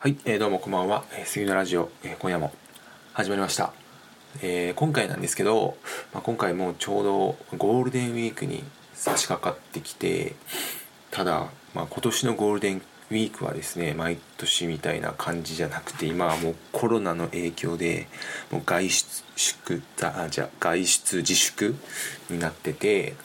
[0.00, 2.52] はい、えーどうもこんばんは、えー、杉のラジオ、えー今夜も
[3.14, 3.72] 始まりました、
[4.40, 5.76] えー今回なんですけど、
[6.14, 8.62] まあ、今回もうちょうどゴールデンウィークに
[8.94, 10.36] 差し掛かってきて
[11.10, 12.76] ただ、まあ、今年のゴールデン
[13.10, 18.06] ウィークはですね毎年みたいな感じじゃなくて今はもうコロナの影響で
[18.52, 21.74] もう外出粛あじゃ外出自粛
[22.30, 23.16] になってて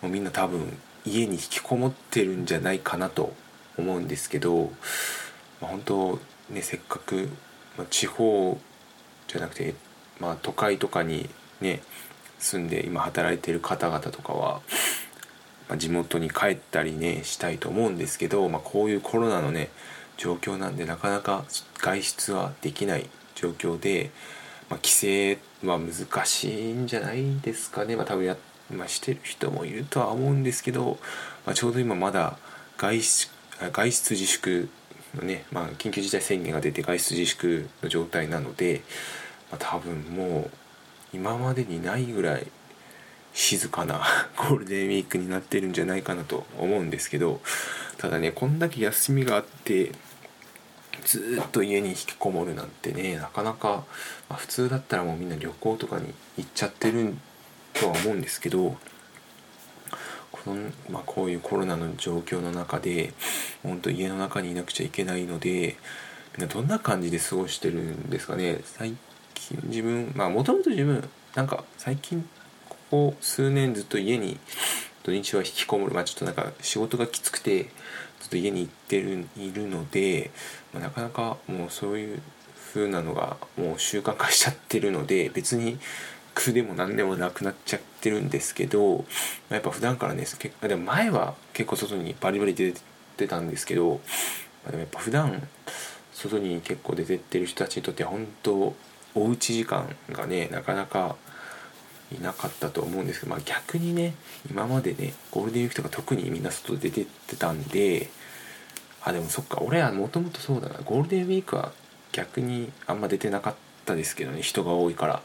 [0.00, 3.34] もうみんな多分家に引きこもってるんじゃないかなと
[3.76, 4.70] 思うんですけど、
[5.62, 6.18] まあ、本当
[6.50, 7.28] ねせっかく、
[7.78, 8.58] まあ、地方
[9.28, 9.74] じゃなくて、
[10.20, 11.80] まあ、都会とかにね
[12.38, 14.60] 住んで今働いてる方々とかは、
[15.68, 19.70] まあ、地元に帰ったりねしたいと思うんですけど、まあ、こういうコロナのね
[20.18, 21.44] 状況なんでなかなか
[21.78, 24.10] 外出はできない状況で、
[24.68, 28.36] まあ、帰省は難しいんじゃないですかね、まあ、多分や、
[28.70, 30.98] まあ、してる人もいるとは思うんですけど、
[31.46, 32.36] まあ、ちょうど今まだ
[32.76, 33.30] 外出
[33.70, 34.68] 外出自粛
[35.14, 38.82] のね、まあ、緊急事態宣言が出て外出自粛の状態なので、
[39.50, 40.50] まあ、多分もう
[41.12, 42.46] 今までにないぐらい
[43.34, 44.02] 静かな
[44.36, 47.40] ゴールデンウィークになってるんじゃないかなと思うんですけど
[47.98, 49.92] ただねこんだけ休みがあって
[51.04, 53.84] ずっと家に引きこもるなんてねなかなか、
[54.28, 57.14] まあ、普通だったらもうみんな旅行とかに行っちゃってる
[57.74, 58.76] とは思うんですけど
[60.44, 63.12] この、まあ、こういうコロナの状況の中で
[63.62, 65.76] 本当家の中にいなくちゃいけないので
[66.36, 68.60] みんなどんな感じで過ごしてるんですかね？
[68.64, 68.94] 最
[69.34, 72.28] 近自分まあもともと自分なんか最近
[72.68, 74.38] ここ数年ずっと家に
[75.02, 77.64] 土日は引きこもるまあちょっとなんか仕事がきつくて
[78.20, 80.30] ずっと家に行ってるいるので、
[80.72, 82.22] まあ、なかなかもうそういう
[82.72, 85.78] 風なのがもう習慣化しちゃってるので別に
[86.34, 89.04] 苦でも何でもなくなっちゃってるんですけど、
[89.48, 92.74] まやっぱ普段からね結でも前は結構外にバリバリ出
[93.16, 94.00] てたんですけど、
[94.66, 95.46] あ、でもやっぱ普段
[96.12, 98.74] 外に結構出てってる人たちにとっては本当
[99.14, 101.16] おうち時間がねなかなか
[102.12, 104.14] いなかったと思うんですけど、まあ、逆にね
[104.50, 108.08] 今までねゴールデンウィークとか特にみんな外出てってたんで
[109.02, 111.72] あでもそっか俺はもともとそうだなゴールデンウィークは
[112.12, 113.54] 逆にあんま出てなかっ
[113.84, 115.22] たですけどね人が多いから。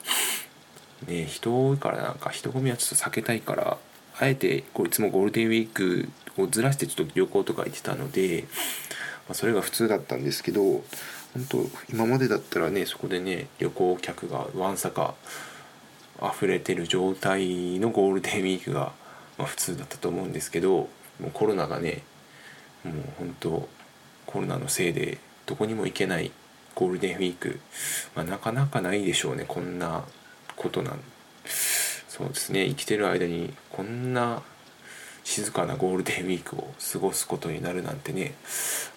[1.05, 3.77] ね人多いからなんか人混みはちょっと避けたいから
[4.19, 6.09] あえてこういつもゴールデンウィーク
[6.41, 8.45] をずらしてちょっと旅行とか行ってたので、
[9.27, 10.83] まあ、それが普通だったんですけど本
[11.49, 11.57] 当
[11.89, 15.13] 今までだったらねそこでね旅行客がわんさか
[16.21, 18.91] 溢れてる状態のゴールデンウィークが、
[19.37, 22.01] まあ、普通だったと思うんですけどもうコロナがね
[22.83, 23.69] もう本当
[24.25, 26.31] コロナのせいでどこにも行けない
[26.73, 27.59] ゴールデンウィーク、
[28.15, 30.03] まあ、なかなかないでしょうねこんな
[30.57, 30.99] ことなん
[31.45, 32.65] そうですね。
[32.65, 34.41] 生きてる間にこんな
[35.23, 38.33] 静かなゴールデンウィークを過ごすことになるなんてね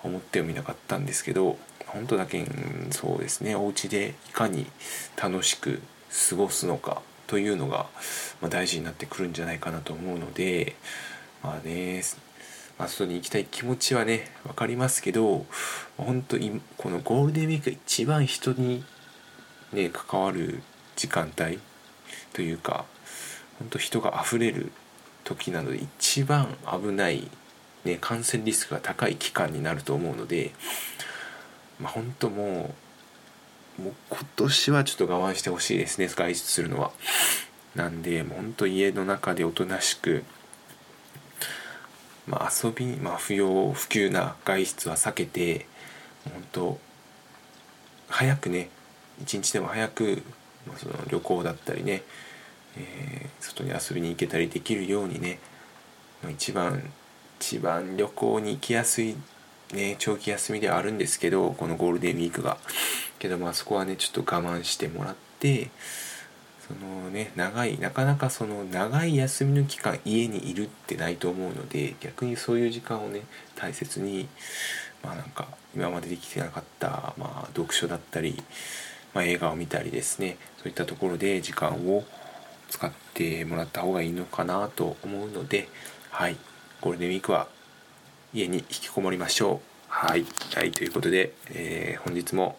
[0.03, 3.55] 思ってもみなかったんですけど本当だけんそうですね。
[3.55, 4.67] お家でいかに
[5.21, 5.83] 楽しく
[6.31, 7.87] 過ごすのかというのが、
[8.41, 10.75] ま、大事になってくるんじゃないかなと思うので
[11.43, 12.03] まあね
[12.79, 15.45] まあ、外に行きたい気持ちはね分かりますけど
[15.99, 18.83] 本当にこのゴールデンウィークが一番人に
[19.75, 20.63] ね関わる
[21.01, 21.59] 時間帯
[22.35, 22.85] というか
[23.59, 24.71] 本当人が溢れる
[25.25, 27.27] 時なので一番危ない、
[27.85, 30.53] ね、感染リスクが高い期間になると思うので、
[31.81, 32.75] まあ、本当も
[33.79, 36.91] うもう今年はちょっと我慢してほしいですね外出するのは。
[37.75, 40.25] なんでもう本当家の中でおとなしく、
[42.27, 45.67] まあ、遊びまあ不要不急な外出は避けて
[46.25, 46.79] 本当
[48.09, 48.69] 早くね
[49.23, 50.23] 一日でも早く
[50.77, 52.03] その旅行だったりね、
[52.77, 55.39] えー外に遊びに行けたりできるようにね
[56.31, 56.83] 一番
[57.41, 59.17] 一番旅行に行きやすい、
[59.73, 62.59] ね、長期休みではあるんですけどこのゴールデンウィークが。
[63.19, 65.71] けどまあそこはねちょっと我慢してもらって
[66.67, 73.23] そのね長いなかなかその長い休みの期間家にいるってないと思うので逆にそういう時間をね
[73.57, 74.27] 大切に
[75.03, 78.43] まあなんか今までできてなかった、まあ、読書だったり、
[79.15, 82.05] まあ、映画を見たりですねそういったところで時間を
[82.69, 85.69] 使ってもらった方がいいのかなと思うので
[86.11, 86.37] はい
[86.81, 87.49] ゴールデンウィークは
[88.33, 89.71] 家に引きこもりましょう。
[89.89, 90.25] はい、
[90.55, 92.57] はい、ということで、えー本日も、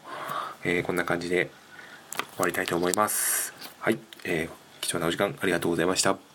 [0.63, 1.49] えーこんな感じで
[2.35, 3.53] 終わりたいと思います。
[3.79, 6.30] はい、えー貴重なお時間ありがとうございました。